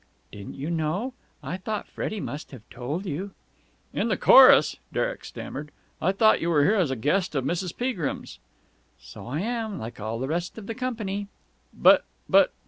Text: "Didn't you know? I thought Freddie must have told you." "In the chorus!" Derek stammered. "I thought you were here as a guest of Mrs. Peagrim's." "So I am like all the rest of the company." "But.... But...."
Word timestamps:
"Didn't 0.31 0.55
you 0.55 0.71
know? 0.71 1.13
I 1.43 1.57
thought 1.57 1.87
Freddie 1.87 2.19
must 2.19 2.49
have 2.49 2.67
told 2.71 3.05
you." 3.05 3.33
"In 3.93 4.07
the 4.07 4.17
chorus!" 4.17 4.77
Derek 4.91 5.23
stammered. 5.23 5.69
"I 6.01 6.11
thought 6.11 6.41
you 6.41 6.49
were 6.49 6.63
here 6.63 6.73
as 6.73 6.89
a 6.89 6.95
guest 6.95 7.35
of 7.35 7.43
Mrs. 7.45 7.77
Peagrim's." 7.77 8.39
"So 8.99 9.27
I 9.27 9.41
am 9.41 9.77
like 9.77 9.99
all 9.99 10.17
the 10.17 10.27
rest 10.27 10.57
of 10.57 10.65
the 10.65 10.73
company." 10.73 11.27
"But.... 11.71 12.05
But...." 12.27 12.51